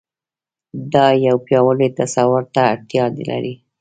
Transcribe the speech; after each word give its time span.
دا 0.93 1.05
يو 1.27 1.35
پياوړي 1.45 1.89
تصور 1.99 2.43
ته 2.53 2.61
اړتيا 2.71 3.05
لري. 3.29 3.53